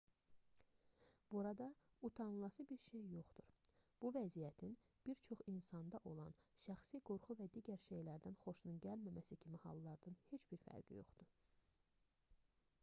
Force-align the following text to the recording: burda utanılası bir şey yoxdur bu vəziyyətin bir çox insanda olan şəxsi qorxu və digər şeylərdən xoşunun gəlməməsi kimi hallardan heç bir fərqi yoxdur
burda 1.31 1.65
utanılası 2.07 2.65
bir 2.69 2.77
şey 2.91 3.03
yoxdur 3.17 3.59
bu 4.05 4.09
vəziyyətin 4.15 4.71
bir 5.09 5.21
çox 5.27 5.43
insanda 5.53 6.01
olan 6.13 6.33
şəxsi 6.63 6.99
qorxu 7.11 7.37
və 7.43 7.47
digər 7.57 7.83
şeylərdən 7.89 8.37
xoşunun 8.47 8.79
gəlməməsi 8.87 9.37
kimi 9.43 9.59
hallardan 9.67 10.17
heç 10.31 10.47
bir 10.55 10.65
fərqi 10.65 10.97
yoxdur 11.01 11.31